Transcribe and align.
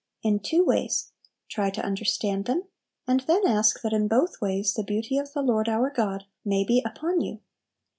In 0.23 0.39
two 0.39 0.65
ways; 0.65 1.11
try 1.47 1.69
to 1.69 1.85
understand 1.85 2.45
them, 2.45 2.63
and 3.07 3.19
then 3.19 3.45
ask 3.45 3.83
that 3.83 3.93
in 3.93 4.07
both 4.07 4.41
ways 4.41 4.73
the 4.73 4.81
beauty 4.83 5.19
of 5.19 5.31
the 5.33 5.43
Lord 5.43 5.69
our 5.69 5.91
God 5.91 6.25
may 6.43 6.63
be 6.63 6.81
upon 6.83 7.21
you. 7.21 7.39